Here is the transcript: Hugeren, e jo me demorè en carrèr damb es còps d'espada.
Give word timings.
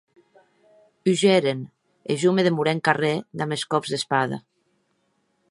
Hugeren, 1.11 1.59
e 2.11 2.15
jo 2.21 2.31
me 2.37 2.47
demorè 2.47 2.73
en 2.75 2.83
carrèr 2.89 3.15
damb 3.39 3.51
es 3.59 3.67
còps 3.75 3.89
d'espada. 3.95 4.43